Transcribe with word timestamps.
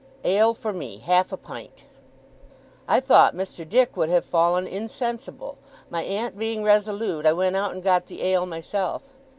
Ale 0.25 0.55
for 0.55 0.73
me. 0.73 0.97
Half 0.97 1.31
a 1.31 1.37
pint.' 1.37 1.83
I 2.87 2.99
thought 2.99 3.35
Mr. 3.35 3.69
Dick 3.69 3.95
would 3.95 4.09
have 4.09 4.25
fallen, 4.25 4.65
insensible. 4.65 5.59
My 5.91 6.01
aunt 6.01 6.39
being 6.39 6.63
resolute, 6.63 7.27
I 7.27 7.33
went 7.33 7.55
out 7.55 7.73
and 7.73 7.83
got 7.83 8.07
the 8.07 8.23
ale 8.23 8.47
myself. 8.47 9.03